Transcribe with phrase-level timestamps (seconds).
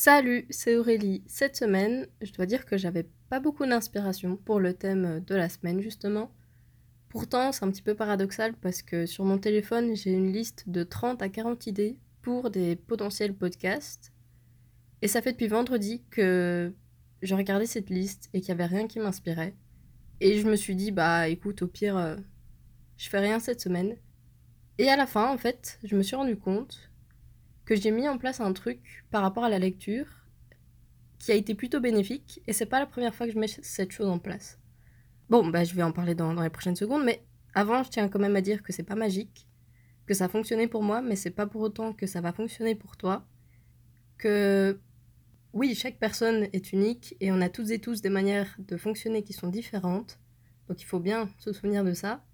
[0.00, 1.24] Salut, c'est Aurélie.
[1.26, 5.48] Cette semaine, je dois dire que j'avais pas beaucoup d'inspiration pour le thème de la
[5.48, 6.30] semaine justement.
[7.08, 10.84] Pourtant, c'est un petit peu paradoxal parce que sur mon téléphone, j'ai une liste de
[10.84, 14.12] 30 à 40 idées pour des potentiels podcasts.
[15.02, 16.72] Et ça fait depuis vendredi que
[17.22, 19.56] je regardais cette liste et qu'il n'y avait rien qui m'inspirait.
[20.20, 22.14] Et je me suis dit, bah écoute, au pire, euh,
[22.98, 23.96] je fais rien cette semaine.
[24.78, 26.87] Et à la fin, en fait, je me suis rendu compte
[27.68, 28.80] que j'ai mis en place un truc
[29.10, 30.06] par rapport à la lecture
[31.18, 33.92] qui a été plutôt bénéfique et c'est pas la première fois que je mets cette
[33.92, 34.58] chose en place.
[35.28, 38.18] Bon, bah je vais en parler dans, les prochaines secondes, mais avant, je tiens quand
[38.18, 39.46] même à dire que c'est pas magique,
[40.06, 42.74] que ça a fonctionné pour moi, mais c'est pas pour autant que ça va fonctionner
[42.74, 43.26] pour toi.
[44.16, 44.80] Que
[45.52, 49.22] oui, chaque personne est unique et on a toutes et tous des manières de fonctionner
[49.22, 50.18] qui sont différentes,
[50.68, 52.24] donc il faut bien se souvenir de ça.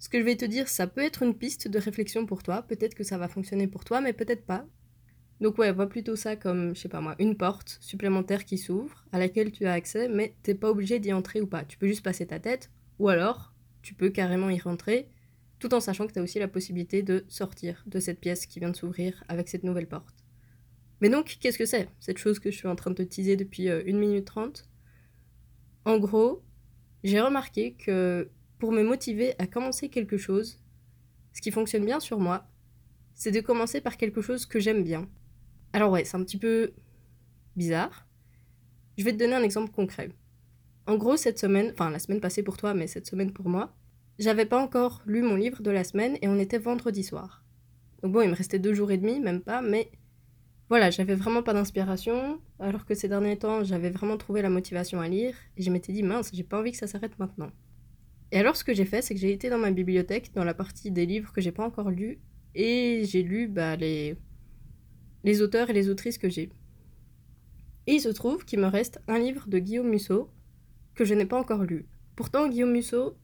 [0.00, 2.62] Ce que je vais te dire, ça peut être une piste de réflexion pour toi.
[2.62, 4.66] Peut-être que ça va fonctionner pour toi, mais peut-être pas.
[5.40, 9.04] Donc ouais, vois plutôt ça comme, je sais pas moi, une porte supplémentaire qui s'ouvre,
[9.12, 11.64] à laquelle tu as accès, mais t'es pas obligé d'y entrer ou pas.
[11.64, 15.08] Tu peux juste passer ta tête, ou alors tu peux carrément y rentrer,
[15.58, 18.58] tout en sachant que tu as aussi la possibilité de sortir de cette pièce qui
[18.58, 20.24] vient de s'ouvrir avec cette nouvelle porte.
[21.00, 23.36] Mais donc, qu'est-ce que c'est, cette chose que je suis en train de te teaser
[23.36, 24.68] depuis 1 euh, minute 30
[25.86, 26.42] En gros,
[27.04, 28.30] j'ai remarqué que
[28.60, 30.60] pour me motiver à commencer quelque chose,
[31.32, 32.46] ce qui fonctionne bien sur moi,
[33.14, 35.08] c'est de commencer par quelque chose que j'aime bien.
[35.72, 36.72] Alors ouais, c'est un petit peu
[37.56, 38.06] bizarre.
[38.96, 40.10] Je vais te donner un exemple concret.
[40.86, 43.74] En gros, cette semaine, enfin la semaine passée pour toi, mais cette semaine pour moi,
[44.18, 47.42] j'avais pas encore lu mon livre de la semaine et on était vendredi soir.
[48.02, 49.90] Donc bon, il me restait deux jours et demi, même pas, mais
[50.68, 55.00] voilà, j'avais vraiment pas d'inspiration, alors que ces derniers temps, j'avais vraiment trouvé la motivation
[55.00, 57.50] à lire, et je m'étais dit, mince, j'ai pas envie que ça s'arrête maintenant.
[58.32, 60.54] Et alors, ce que j'ai fait, c'est que j'ai été dans ma bibliothèque, dans la
[60.54, 62.20] partie des livres que j'ai pas encore lus,
[62.54, 64.16] et j'ai lu bah, les...
[65.24, 66.50] les auteurs et les autrices que j'ai.
[67.86, 70.30] Et il se trouve qu'il me reste un livre de Guillaume Musso
[70.94, 71.86] que je n'ai pas encore lu.
[72.14, 73.16] Pourtant, Guillaume Musso,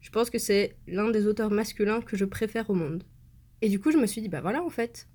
[0.00, 3.04] je pense que c'est l'un des auteurs masculins que je préfère au monde.
[3.62, 5.08] Et du coup, je me suis dit, bah voilà, en fait,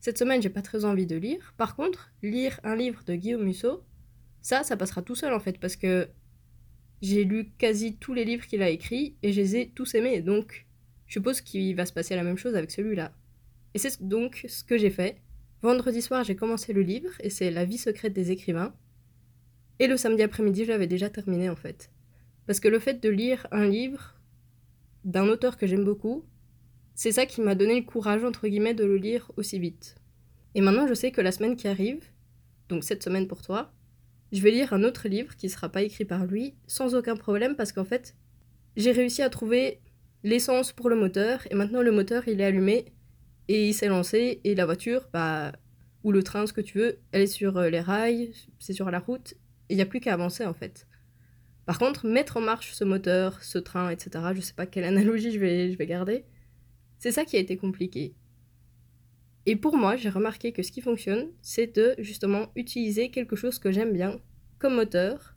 [0.00, 1.54] cette semaine, j'ai pas très envie de lire.
[1.56, 3.84] Par contre, lire un livre de Guillaume Musso,
[4.40, 6.08] ça, ça passera tout seul en fait, parce que
[7.02, 10.22] j'ai lu quasi tous les livres qu'il a écrits et je les ai tous aimés,
[10.22, 10.66] donc
[11.06, 13.12] je suppose qu'il va se passer la même chose avec celui-là.
[13.74, 15.20] Et c'est donc ce que j'ai fait.
[15.62, 18.74] Vendredi soir, j'ai commencé le livre, et c'est La vie secrète des écrivains.
[19.78, 21.90] Et le samedi après-midi, je l'avais déjà terminé en fait.
[22.46, 24.20] Parce que le fait de lire un livre
[25.04, 26.24] d'un auteur que j'aime beaucoup,
[26.94, 29.96] c'est ça qui m'a donné le courage, entre guillemets, de le lire aussi vite.
[30.54, 32.04] Et maintenant, je sais que la semaine qui arrive,
[32.68, 33.72] donc cette semaine pour toi,
[34.32, 37.16] je vais lire un autre livre qui ne sera pas écrit par lui sans aucun
[37.16, 38.16] problème parce qu'en fait,
[38.76, 39.80] j'ai réussi à trouver
[40.24, 42.86] l'essence pour le moteur et maintenant le moteur il est allumé
[43.48, 45.52] et il s'est lancé et la voiture, bah,
[46.04, 48.90] ou le train, ce que tu veux, elle est sur euh, les rails, c'est sur
[48.90, 49.34] la route
[49.68, 50.86] et il n'y a plus qu'à avancer en fait.
[51.66, 55.30] Par contre, mettre en marche ce moteur, ce train, etc., je sais pas quelle analogie
[55.30, 56.24] je vais, je vais garder,
[56.98, 58.14] c'est ça qui a été compliqué.
[59.46, 63.58] Et pour moi, j'ai remarqué que ce qui fonctionne, c'est de justement utiliser quelque chose
[63.58, 64.20] que j'aime bien
[64.58, 65.34] comme moteur.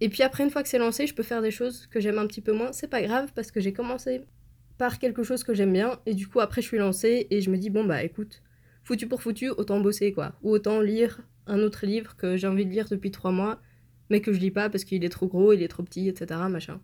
[0.00, 2.18] Et puis après, une fois que c'est lancé, je peux faire des choses que j'aime
[2.18, 2.72] un petit peu moins.
[2.72, 4.22] C'est pas grave parce que j'ai commencé
[4.78, 7.50] par quelque chose que j'aime bien et du coup après je suis lancée et je
[7.50, 8.42] me dis bon bah écoute,
[8.84, 10.36] foutu pour foutu, autant bosser quoi.
[10.42, 13.60] Ou autant lire un autre livre que j'ai envie de lire depuis trois mois
[14.08, 16.40] mais que je lis pas parce qu'il est trop gros, il est trop petit, etc.
[16.48, 16.80] machin.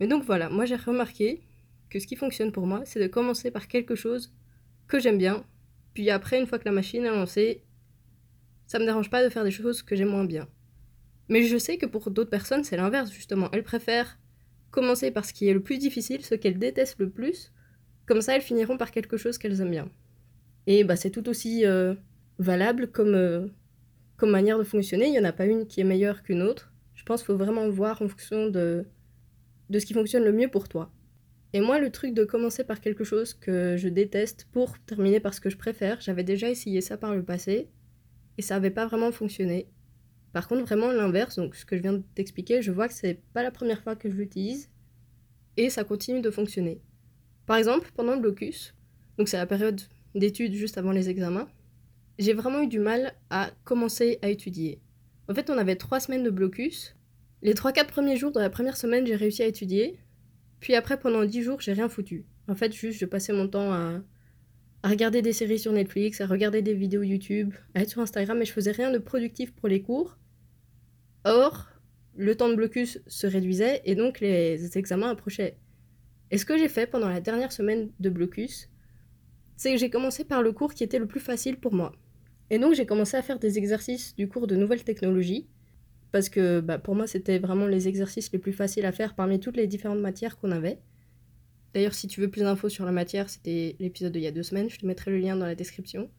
[0.00, 1.42] Mais donc voilà, moi j'ai remarqué
[1.90, 4.34] que ce qui fonctionne pour moi, c'est de commencer par quelque chose
[4.86, 5.44] que j'aime bien
[5.94, 7.64] puis après, une fois que la machine est lancée,
[8.66, 10.48] ça me dérange pas de faire des choses que j'aime moins bien.
[11.28, 13.48] Mais je sais que pour d'autres personnes, c'est l'inverse, justement.
[13.52, 14.18] Elles préfèrent
[14.70, 17.52] commencer par ce qui est le plus difficile, ce qu'elles détestent le plus.
[18.06, 19.90] Comme ça, elles finiront par quelque chose qu'elles aiment bien.
[20.66, 21.94] Et bah, c'est tout aussi euh,
[22.38, 23.46] valable comme, euh,
[24.16, 25.06] comme manière de fonctionner.
[25.06, 26.72] Il n'y en a pas une qui est meilleure qu'une autre.
[26.94, 28.86] Je pense qu'il faut vraiment voir en fonction de,
[29.70, 30.90] de ce qui fonctionne le mieux pour toi.
[31.54, 35.32] Et moi, le truc de commencer par quelque chose que je déteste pour terminer par
[35.32, 37.68] ce que je préfère, j'avais déjà essayé ça par le passé
[38.36, 39.68] et ça n'avait pas vraiment fonctionné.
[40.32, 43.22] Par contre, vraiment l'inverse, donc ce que je viens de t'expliquer, je vois que c'est
[43.32, 44.70] pas la première fois que je l'utilise
[45.56, 46.82] et ça continue de fonctionner.
[47.46, 48.74] Par exemple, pendant le blocus,
[49.16, 49.80] donc c'est la période
[50.14, 51.48] d'études juste avant les examens,
[52.18, 54.80] j'ai vraiment eu du mal à commencer à étudier.
[55.28, 56.94] En fait, on avait trois semaines de blocus.
[57.42, 59.98] Les trois quatre premiers jours de la première semaine, j'ai réussi à étudier.
[60.60, 62.24] Puis après, pendant 10 jours, j'ai rien foutu.
[62.48, 64.00] En fait, juste, je passais mon temps à,
[64.84, 68.44] regarder des séries sur Netflix, à regarder des vidéos YouTube, à être sur Instagram, mais
[68.44, 70.16] je faisais rien de productif pour les cours.
[71.24, 71.68] Or,
[72.16, 75.56] le temps de blocus se réduisait et donc les examens approchaient.
[76.30, 78.68] Et ce que j'ai fait pendant la dernière semaine de blocus,
[79.56, 81.92] c'est que j'ai commencé par le cours qui était le plus facile pour moi.
[82.50, 85.48] Et donc j'ai commencé à faire des exercices du cours de nouvelles technologies,
[86.12, 89.40] parce que bah, pour moi c'était vraiment les exercices les plus faciles à faire parmi
[89.40, 90.78] toutes les différentes matières qu'on avait.
[91.74, 94.42] D'ailleurs si tu veux plus d'infos sur la matière, c'était l'épisode d'il y a deux
[94.42, 96.10] semaines, je te mettrai le lien dans la description.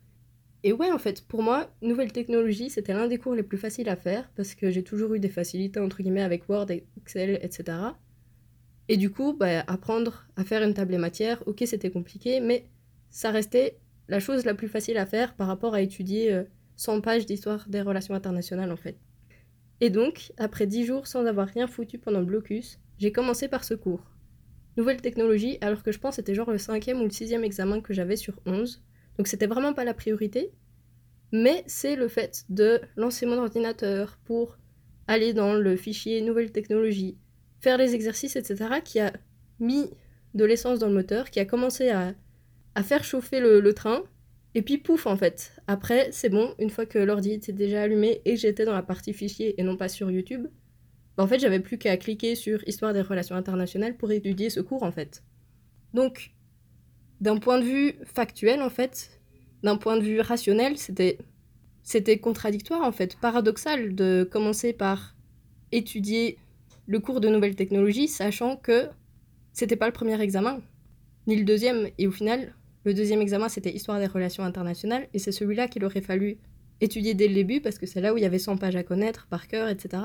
[0.63, 3.87] Et ouais, en fait, pour moi, nouvelles technologies, c'était l'un des cours les plus faciles
[3.87, 7.77] à faire parce que j'ai toujours eu des facilités, entre guillemets, avec Word, Excel, etc.
[8.89, 12.65] Et du coup, bah, apprendre à faire une table et matière, ok, c'était compliqué, mais
[13.09, 13.77] ça restait
[14.09, 16.43] la chose la plus facile à faire par rapport à étudier
[16.75, 18.97] 100 euh, pages d'histoire des relations internationales, en fait.
[19.81, 23.63] Et donc, après 10 jours sans avoir rien foutu pendant le blocus, j'ai commencé par
[23.63, 24.03] ce cours.
[24.77, 27.93] Nouvelles technologies, alors que je pense c'était genre le cinquième ou le sixième examen que
[27.93, 28.83] j'avais sur 11.
[29.17, 30.51] Donc c'était vraiment pas la priorité,
[31.31, 34.57] mais c'est le fait de lancer mon ordinateur pour
[35.07, 37.17] aller dans le fichier nouvelles technologies,
[37.59, 39.11] faire les exercices, etc., qui a
[39.59, 39.89] mis
[40.33, 42.13] de l'essence dans le moteur, qui a commencé à,
[42.83, 44.03] faire chauffer le, train,
[44.55, 45.53] et puis pouf en fait.
[45.67, 49.13] Après, c'est bon, une fois que l'ordi était déjà allumé et j'étais dans la partie
[49.13, 50.47] fichier et non pas sur YouTube,
[51.17, 54.59] bah, en fait j'avais plus qu'à cliquer sur Histoire des relations internationales pour étudier ce
[54.59, 55.23] cours en fait.
[55.93, 56.31] Donc
[57.21, 59.19] d'un point de vue factuel, en fait,
[59.63, 61.17] d'un point de vue rationnel, c'était
[61.83, 65.15] c'était contradictoire en fait, paradoxal de commencer par
[65.71, 66.37] étudier
[66.85, 68.87] le cours de nouvelles technologies, sachant que
[69.53, 70.61] c'était pas le premier examen,
[71.27, 72.53] ni le deuxième, et au final,
[72.85, 76.37] le deuxième examen c'était Histoire des relations internationales, et c'est celui-là qu'il aurait fallu
[76.81, 78.83] étudier dès le début, parce que c'est là où il y avait 100 pages à
[78.83, 80.03] connaître par cœur, etc.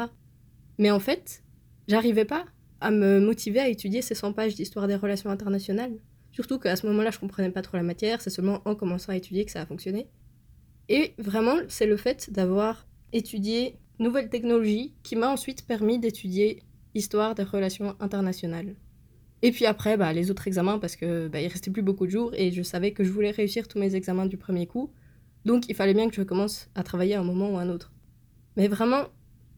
[0.79, 1.43] Mais en fait,
[1.87, 2.45] j'arrivais pas
[2.81, 5.93] à me motiver à étudier ces 100 pages d'Histoire des relations internationales.
[6.33, 9.17] Surtout qu'à ce moment-là, je comprenais pas trop la matière, c'est seulement en commençant à
[9.17, 10.09] étudier que ça a fonctionné.
[10.89, 16.63] Et vraiment, c'est le fait d'avoir étudié nouvelles technologies qui m'a ensuite permis d'étudier
[16.95, 18.75] histoire des relations internationales.
[19.45, 22.11] Et puis après, bah, les autres examens, parce que bah, il restait plus beaucoup de
[22.11, 24.91] jours et je savais que je voulais réussir tous mes examens du premier coup.
[25.45, 27.69] Donc il fallait bien que je commence à travailler à un moment ou à un
[27.69, 27.93] autre.
[28.57, 29.05] Mais vraiment,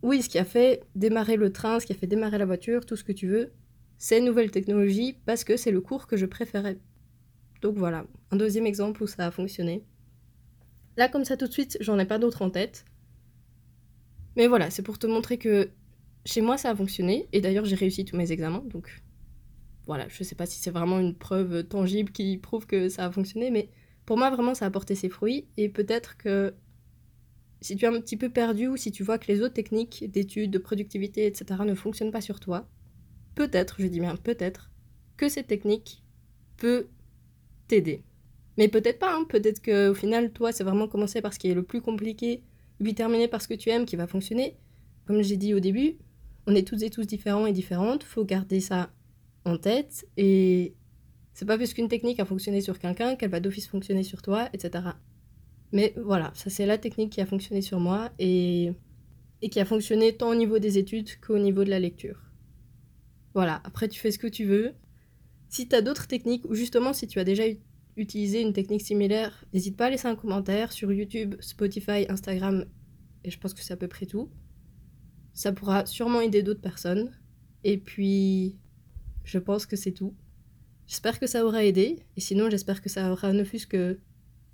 [0.03, 2.85] oui, ce qui a fait démarrer le train, ce qui a fait démarrer la voiture,
[2.85, 3.53] tout ce que tu veux,
[3.97, 6.79] ces nouvelles technologies parce que c'est le cours que je préférais.
[7.63, 9.85] Donc voilà, un deuxième exemple où ça a fonctionné.
[10.97, 12.87] Là, comme ça tout de suite, j'en ai pas d'autres en tête.
[14.35, 15.71] Mais voilà, c'est pour te montrer que
[16.25, 17.29] chez moi ça a fonctionné.
[17.33, 18.65] Et d'ailleurs, j'ai réussi tous mes examens.
[18.67, 19.06] Donc
[19.87, 23.11] voilà, je sais pas si c'est vraiment une preuve tangible qui prouve que ça a
[23.11, 23.51] fonctionné.
[23.51, 23.71] Mais
[24.05, 25.47] pour moi, vraiment, ça a porté ses fruits.
[25.57, 26.55] Et peut-être que
[27.61, 30.11] si tu es un petit peu perdu ou si tu vois que les autres techniques
[30.11, 31.61] d'études, de productivité, etc.
[31.65, 32.69] ne fonctionnent pas sur toi,
[33.35, 34.71] peut-être, je dis bien peut-être,
[35.17, 36.03] que cette technique
[36.57, 36.89] peut
[37.69, 38.03] t'aider.
[38.59, 39.25] Mais peut-être pas, hein.
[39.29, 42.43] peut-être qu'au final, toi, c'est vraiment commencer par ce qui est le plus compliqué,
[42.83, 44.57] puis terminer par ce que tu aimes qui va fonctionner.
[45.07, 45.97] Comme j'ai dit au début,
[46.47, 48.91] on est toutes et tous différents et différentes, faut garder ça
[49.47, 50.75] en tête, et
[51.33, 54.49] c'est pas parce qu'une technique a fonctionné sur quelqu'un qu'elle va d'office fonctionner sur toi,
[54.53, 54.85] etc.
[55.73, 58.73] Mais voilà, ça c'est la technique qui a fonctionné sur moi et,
[59.43, 62.21] et qui a fonctionné tant au niveau des études qu'au niveau de la lecture.
[63.35, 64.75] Voilà, après tu fais ce que tu veux.
[65.49, 67.45] Si tu as d'autres techniques, ou justement si tu as déjà
[67.97, 72.67] utilisé une technique similaire, n'hésite pas à laisser un commentaire sur YouTube, Spotify, Instagram,
[73.25, 74.31] et je pense que c'est à peu près tout.
[75.35, 77.13] Ça pourra sûrement aider d'autres personnes.
[77.65, 78.57] Et puis,
[79.27, 80.15] je pense que c'est tout.
[80.87, 83.99] J'espère que ça aura aidé, et sinon j'espère que ça aura ne fût-ce que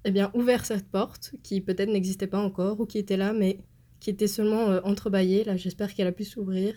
[0.04, 3.60] eh bien, ouvert cette porte, qui peut-être n'existait pas encore, ou qui était là, mais
[4.00, 5.44] qui était seulement euh, entrebâillée.
[5.44, 6.75] Là, j'espère qu'elle a pu s'ouvrir.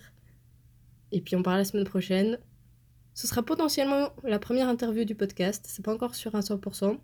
[1.11, 2.37] Et puis on parle la semaine prochaine.
[3.15, 5.65] Ce sera potentiellement la première interview du podcast.
[5.67, 6.99] C'est pas encore sûr à 100%.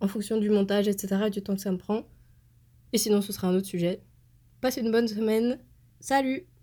[0.00, 1.24] En fonction du montage, etc.
[1.26, 2.06] et du temps que ça me prend.
[2.94, 4.00] Et sinon, ce sera un autre sujet.
[4.62, 5.58] Passez une bonne semaine.
[5.98, 6.50] Salut